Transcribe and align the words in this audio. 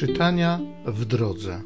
Czytania 0.00 0.60
w 0.86 1.04
drodze. 1.04 1.60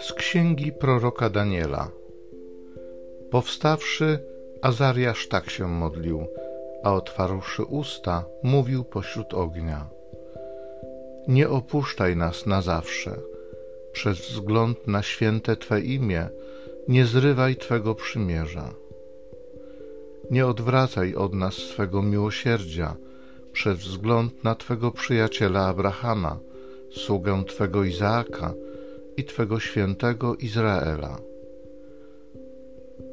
Z 0.00 0.12
księgi 0.12 0.72
proroka 0.72 1.30
Daniela. 1.30 1.90
Powstawszy, 3.30 4.18
Azariasz 4.62 5.28
tak 5.28 5.50
się 5.50 5.68
modlił, 5.68 6.26
a 6.82 6.94
otwarłszy 6.94 7.62
usta, 7.64 8.24
mówił 8.42 8.84
pośród 8.84 9.34
ognia. 9.34 9.88
Nie 11.28 11.48
opuszczaj 11.48 12.16
nas 12.16 12.46
na 12.46 12.62
zawsze. 12.62 13.16
Przez 13.92 14.18
wzgląd 14.18 14.86
na 14.86 15.02
święte 15.02 15.56
Twe 15.56 15.80
imię, 15.80 16.28
nie 16.88 17.06
zrywaj 17.06 17.56
Twego 17.56 17.94
przymierza. 17.94 18.74
Nie 20.30 20.46
odwracaj 20.46 21.14
od 21.14 21.34
nas 21.34 21.54
swego 21.54 22.02
miłosierdzia 22.02 22.96
przez 23.52 23.78
wzgląd 23.78 24.44
na 24.44 24.54
Twego 24.54 24.90
przyjaciela 24.90 25.66
Abrahama, 25.66 26.38
sługę 26.90 27.44
Twego 27.44 27.84
Izaaka 27.84 28.52
i 29.16 29.24
Twego 29.24 29.60
świętego 29.60 30.36
Izraela. 30.36 31.18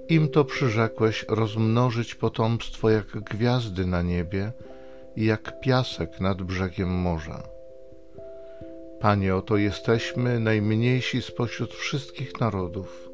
Im 0.09 0.27
to 0.27 0.45
przyrzekłeś 0.45 1.25
rozmnożyć 1.29 2.15
potomstwo 2.15 2.89
jak 2.89 3.05
gwiazdy 3.05 3.85
na 3.85 4.01
niebie 4.01 4.51
i 5.15 5.25
jak 5.25 5.59
piasek 5.59 6.19
nad 6.19 6.41
brzegiem 6.41 6.89
morza. 6.89 7.43
Panie, 8.99 9.35
oto 9.35 9.57
jesteśmy 9.57 10.39
najmniejsi 10.39 11.21
spośród 11.21 11.73
wszystkich 11.73 12.39
narodów. 12.39 13.09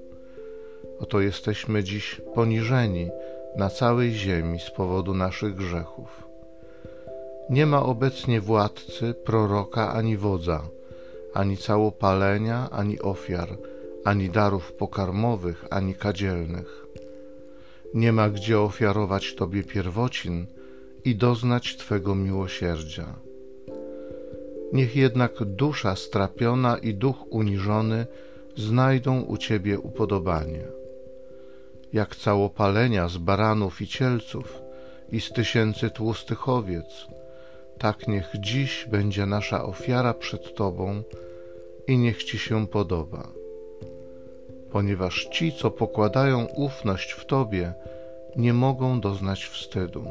Oto 0.99 1.21
jesteśmy 1.21 1.83
dziś 1.83 2.21
poniżeni 2.35 3.09
na 3.55 3.69
całej 3.69 4.11
ziemi 4.11 4.59
z 4.59 4.71
powodu 4.71 5.13
naszych 5.13 5.55
grzechów. 5.55 6.27
Nie 7.49 7.65
ma 7.65 7.83
obecnie 7.83 8.41
władcy, 8.41 9.13
proroka 9.13 9.93
ani 9.93 10.17
wodza, 10.17 10.61
ani 11.33 11.57
całopalenia, 11.57 12.69
ani 12.71 12.99
ofiar, 12.99 13.57
ani 14.05 14.29
darów 14.29 14.73
pokarmowych, 14.73 15.65
ani 15.69 15.95
kadzielnych. 15.95 16.85
Nie 17.93 18.11
ma 18.11 18.29
gdzie 18.29 18.59
ofiarować 18.59 19.35
Tobie 19.35 19.63
pierwocin 19.63 20.45
i 21.05 21.15
doznać 21.15 21.77
Twego 21.77 22.15
miłosierdzia. 22.15 23.05
Niech 24.73 24.95
jednak 24.95 25.43
dusza 25.43 25.95
strapiona 25.95 26.77
i 26.77 26.93
duch 26.93 27.17
uniżony 27.29 28.05
znajdą 28.55 29.21
u 29.21 29.37
Ciebie 29.37 29.79
upodobanie 29.79 30.80
jak 31.93 32.15
całopalenia 32.15 33.07
z 33.07 33.17
baranów 33.17 33.81
i 33.81 33.87
cielców 33.87 34.61
i 35.11 35.21
z 35.21 35.31
tysięcy 35.31 35.89
tłustych 35.89 36.49
owiec, 36.49 37.07
tak 37.77 38.07
niech 38.07 38.31
dziś 38.39 38.87
będzie 38.91 39.25
nasza 39.25 39.63
ofiara 39.63 40.13
przed 40.13 40.55
Tobą 40.55 41.03
i 41.87 41.97
niech 41.97 42.23
Ci 42.23 42.39
się 42.39 42.67
podoba. 42.67 43.27
Ponieważ 44.71 45.25
ci, 45.31 45.53
co 45.53 45.71
pokładają 45.71 46.45
ufność 46.45 47.11
w 47.11 47.25
Tobie, 47.25 47.73
nie 48.35 48.53
mogą 48.53 49.01
doznać 49.01 49.45
wstydu. 49.45 50.05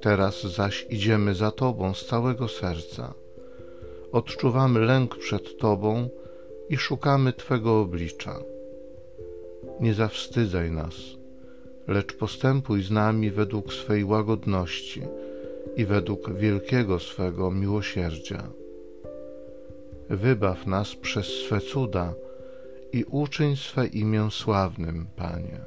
Teraz 0.00 0.42
zaś 0.42 0.86
idziemy 0.90 1.34
za 1.34 1.50
Tobą 1.50 1.94
z 1.94 2.06
całego 2.06 2.48
serca. 2.48 3.14
Odczuwamy 4.12 4.80
lęk 4.80 5.16
przed 5.16 5.58
Tobą 5.58 6.08
i 6.68 6.76
szukamy 6.76 7.32
Twego 7.32 7.80
oblicza 7.80 8.40
nie 9.80 9.94
zawstydzaj 9.94 10.70
nas, 10.70 10.94
lecz 11.88 12.16
postępuj 12.16 12.82
z 12.82 12.90
nami 12.90 13.30
według 13.30 13.72
swej 13.72 14.04
łagodności 14.04 15.02
i 15.76 15.84
według 15.84 16.32
wielkiego 16.32 16.98
swego 16.98 17.50
miłosierdzia. 17.50 18.42
Wybaw 20.10 20.66
nas 20.66 20.94
przez 20.94 21.26
swe 21.26 21.60
cuda 21.60 22.14
i 22.92 23.04
uczyń 23.04 23.56
swe 23.56 23.86
imię 23.86 24.28
sławnym, 24.30 25.06
Panie. 25.16 25.60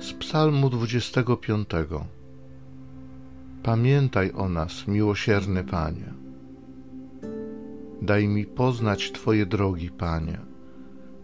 Z 0.00 0.12
Psalmu 0.12 0.70
25 0.70 1.68
Pamiętaj 3.64 4.32
o 4.32 4.48
nas, 4.48 4.86
miłosierny 4.88 5.64
Panie. 5.64 6.12
Daj 8.02 8.28
mi 8.28 8.46
poznać 8.46 9.12
Twoje 9.12 9.46
drogi, 9.46 9.90
Panie. 9.90 10.38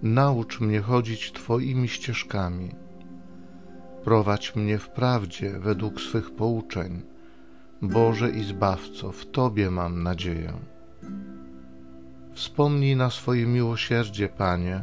Naucz 0.02 0.60
mnie 0.60 0.80
chodzić 0.80 1.32
Twoimi 1.32 1.88
ścieżkami. 1.88 2.70
Prowadź 4.04 4.56
mnie 4.56 4.78
w 4.78 4.88
prawdzie 4.88 5.58
według 5.58 6.00
swych 6.00 6.30
pouczeń. 6.30 7.02
Boże 7.82 8.30
i 8.30 8.44
Zbawco, 8.44 9.12
w 9.12 9.26
Tobie 9.26 9.70
mam 9.70 10.02
nadzieję. 10.02 10.52
Wspomnij 12.34 12.96
na 12.96 13.10
swoje 13.10 13.46
miłosierdzie, 13.46 14.28
Panie, 14.28 14.82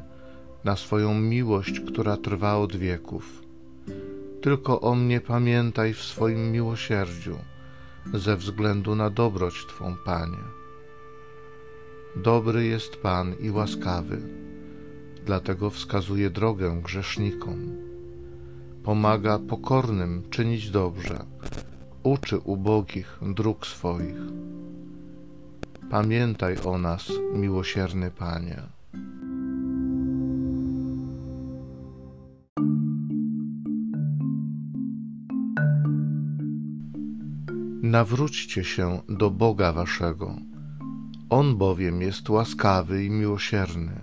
na 0.64 0.76
swoją 0.76 1.14
miłość, 1.14 1.80
która 1.80 2.18
trwa 2.18 2.58
od 2.58 2.76
wieków 2.76 3.47
tylko 4.48 4.82
o 4.82 4.96
mnie 4.96 5.22
pamiętaj 5.22 5.94
w 5.94 6.04
swoim 6.04 6.52
miłosierdziu, 6.52 7.38
ze 8.14 8.38
względu 8.38 8.96
na 8.96 9.10
dobroć 9.10 9.66
Twą, 9.66 9.96
Panie. 10.06 10.44
Dobry 12.16 12.66
jest 12.66 12.98
Pan 12.98 13.36
i 13.40 13.52
łaskawy, 13.52 14.22
dlatego 15.26 15.70
wskazuje 15.70 16.30
drogę 16.30 16.82
grzesznikom. 16.84 17.76
Pomaga 18.84 19.40
pokornym 19.40 20.24
czynić 20.30 20.70
dobrze, 20.70 21.26
uczy 22.04 22.38
ubogich 22.38 23.20
dróg 23.22 23.68
swoich. 23.68 24.22
Pamiętaj 25.90 26.56
o 26.66 26.78
nas, 26.78 27.12
miłosierny 27.34 28.12
Panie. 28.12 28.62
Nawróćcie 37.88 38.64
się 38.64 39.02
do 39.10 39.32
Boga 39.32 39.74
waszego. 39.74 40.36
On 41.30 41.58
bowiem 41.58 42.02
jest 42.02 42.30
łaskawy 42.30 43.04
i 43.04 43.10
miłosierny. 43.10 44.00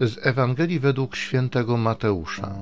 Z 0.00 0.26
Ewangelii 0.26 0.80
według 0.80 1.16
świętego 1.16 1.76
Mateusza. 1.76 2.54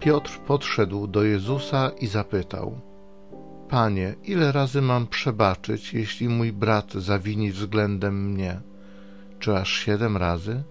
Piotr 0.00 0.38
podszedł 0.46 1.06
do 1.06 1.22
Jezusa 1.22 1.90
i 2.00 2.06
zapytał: 2.06 2.80
Panie, 3.68 4.14
ile 4.24 4.52
razy 4.52 4.82
mam 4.82 5.06
przebaczyć, 5.06 5.94
jeśli 5.94 6.28
mój 6.28 6.52
brat 6.52 6.92
zawini 6.92 7.52
względem 7.52 8.32
mnie? 8.32 8.60
Czy 9.38 9.56
aż 9.56 9.72
siedem 9.72 10.16
razy? 10.16 10.62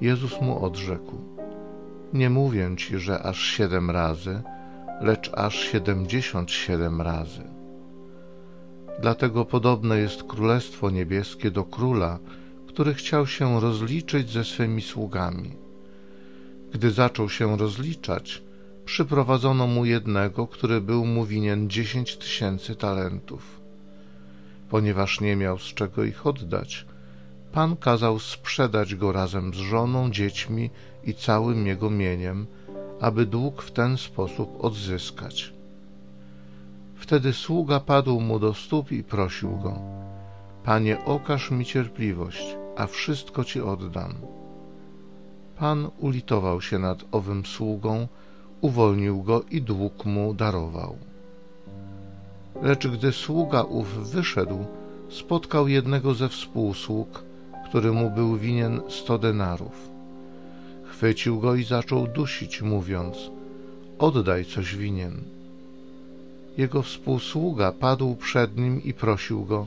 Jezus 0.00 0.40
mu 0.40 0.64
odrzekł: 0.64 1.16
Nie 2.12 2.30
mówię 2.30 2.76
ci, 2.76 2.98
że 2.98 3.22
aż 3.22 3.42
siedem 3.42 3.90
razy, 3.90 4.42
lecz 5.00 5.30
aż 5.34 5.58
siedemdziesiąt 5.58 6.50
siedem 6.50 7.00
razy. 7.00 7.42
Dlatego 9.00 9.44
podobne 9.44 9.98
jest 9.98 10.22
Królestwo 10.22 10.90
Niebieskie 10.90 11.50
do 11.50 11.64
króla, 11.64 12.18
który 12.66 12.94
chciał 12.94 13.26
się 13.26 13.60
rozliczyć 13.60 14.30
ze 14.30 14.44
swymi 14.44 14.82
sługami. 14.82 15.56
Gdy 16.72 16.90
zaczął 16.90 17.28
się 17.28 17.56
rozliczać, 17.56 18.42
przyprowadzono 18.88 19.66
mu 19.66 19.84
jednego, 19.84 20.46
który 20.46 20.80
był 20.80 21.06
mu 21.06 21.24
winien 21.24 21.70
dziesięć 21.70 22.16
tysięcy 22.16 22.76
talentów. 22.76 23.60
Ponieważ 24.70 25.20
nie 25.20 25.36
miał 25.36 25.58
z 25.58 25.62
czego 25.74 26.04
ich 26.04 26.26
oddać, 26.26 26.86
Pan 27.52 27.76
kazał 27.76 28.18
sprzedać 28.18 28.94
go 28.94 29.12
razem 29.12 29.54
z 29.54 29.56
żoną, 29.56 30.10
dziećmi 30.10 30.70
i 31.04 31.14
całym 31.14 31.66
jego 31.66 31.90
mieniem, 31.90 32.46
aby 33.00 33.26
dług 33.26 33.62
w 33.62 33.70
ten 33.70 33.96
sposób 33.96 34.64
odzyskać. 34.64 35.52
Wtedy 36.94 37.32
sługa 37.32 37.80
padł 37.80 38.20
mu 38.20 38.38
do 38.38 38.54
stóp 38.54 38.92
i 38.92 39.04
prosił 39.04 39.56
go: 39.56 39.78
Panie, 40.64 41.04
okaż 41.04 41.50
mi 41.50 41.64
cierpliwość, 41.64 42.56
a 42.76 42.86
wszystko 42.86 43.44
ci 43.44 43.60
oddam. 43.60 44.14
Pan 45.56 45.90
ulitował 45.98 46.60
się 46.60 46.78
nad 46.78 47.04
owym 47.12 47.46
sługą 47.46 48.08
uwolnił 48.60 49.22
go 49.22 49.42
i 49.50 49.62
dług 49.62 50.04
mu 50.04 50.34
darował. 50.34 50.96
Lecz 52.62 52.86
gdy 52.86 53.12
sługa 53.12 53.62
ów 53.62 54.10
wyszedł, 54.10 54.58
spotkał 55.08 55.68
jednego 55.68 56.14
ze 56.14 56.28
współsług, 56.28 57.22
który 57.68 57.92
mu 57.92 58.10
był 58.10 58.36
winien 58.36 58.80
sto 58.88 59.18
denarów. 59.18 59.88
Chwycił 60.84 61.40
go 61.40 61.54
i 61.54 61.64
zaczął 61.64 62.06
dusić, 62.06 62.62
mówiąc: 62.62 63.30
Oddaj 63.98 64.44
coś 64.44 64.76
winien. 64.76 65.20
Jego 66.58 66.82
współsługa 66.82 67.72
padł 67.72 68.16
przed 68.16 68.56
nim 68.56 68.82
i 68.84 68.94
prosił 68.94 69.44
go: 69.44 69.66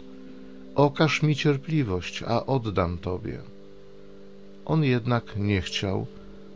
Okaż 0.75 1.23
mi 1.23 1.35
cierpliwość, 1.35 2.23
a 2.23 2.45
oddam 2.45 2.97
tobie. 2.97 3.39
On 4.65 4.83
jednak 4.83 5.35
nie 5.37 5.61
chciał, 5.61 6.05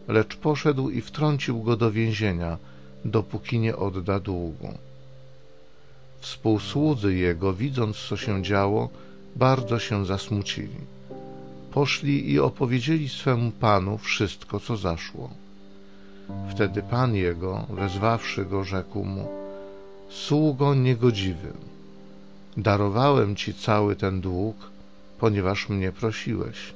lecz 0.08 0.36
poszedł 0.36 0.90
i 0.90 1.02
wtrącił 1.02 1.64
go 1.64 1.78
do 1.78 1.92
więzienia, 1.92 2.58
dopóki 3.06 3.60
nie 3.60 3.76
odda 3.76 4.20
długu. 4.20 4.74
Współsłudzy 6.20 7.14
jego, 7.16 7.54
widząc 7.54 7.98
co 7.98 8.18
się 8.18 8.44
działo, 8.44 8.90
bardzo 9.36 9.80
się 9.80 10.06
zasmucili. 10.06 10.80
Poszli 11.72 12.32
i 12.32 12.40
opowiedzieli 12.40 13.10
swemu 13.10 13.52
panu 13.52 13.98
wszystko, 13.98 14.60
co 14.60 14.78
zaszło. 14.78 15.30
Wtedy 16.52 16.82
pan 16.82 17.16
jego, 17.16 17.66
wezwawszy 17.70 18.46
go, 18.46 18.64
rzekł 18.64 19.04
mu: 19.04 19.28
Sługo 20.10 20.76
niegodziwy, 20.76 21.54
darowałem 22.58 23.36
ci 23.36 23.54
cały 23.54 23.96
ten 23.96 24.22
dług, 24.22 24.56
ponieważ 25.20 25.70
mnie 25.70 25.92
prosiłeś. 25.92 26.74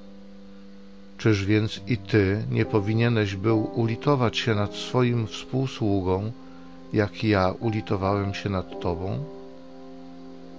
Czyż 1.19 1.45
więc 1.45 1.81
i 1.87 1.97
ty 1.97 2.43
nie 2.51 2.65
powinieneś 2.65 3.35
był 3.35 3.71
ulitować 3.75 4.37
się 4.37 4.55
nad 4.55 4.75
swoim 4.75 5.27
współsługą, 5.27 6.31
jak 6.93 7.23
ja 7.23 7.53
ulitowałem 7.59 8.33
się 8.33 8.49
nad 8.49 8.79
tobą? 8.79 9.23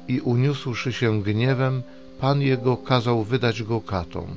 I 0.08 0.20
uniósłszy 0.20 0.92
się 0.92 1.22
gniewem, 1.22 1.82
Pan 2.20 2.42
jego 2.42 2.76
kazał 2.76 3.24
wydać 3.24 3.62
go 3.62 3.80
katom, 3.80 4.28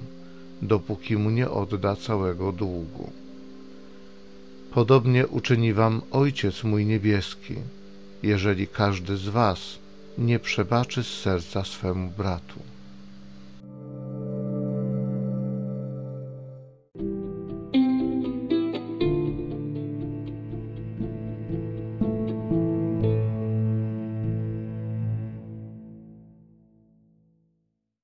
dopóki 0.61 1.17
mu 1.17 1.29
nie 1.29 1.49
odda 1.49 1.95
całego 1.95 2.51
długu. 2.51 3.11
Podobnie 4.73 5.27
uczyni 5.27 5.73
wam 5.73 6.01
Ojciec 6.11 6.63
mój 6.63 6.85
niebieski, 6.85 7.55
jeżeli 8.23 8.67
każdy 8.67 9.17
z 9.17 9.29
was 9.29 9.59
nie 10.17 10.39
przebaczy 10.39 11.03
z 11.03 11.07
serca 11.07 11.63
swemu 11.63 12.11
bratu. 12.17 12.59